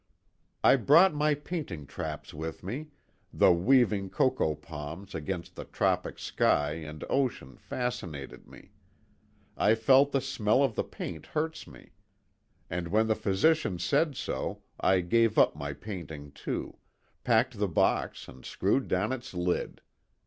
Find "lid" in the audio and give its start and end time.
19.35-19.81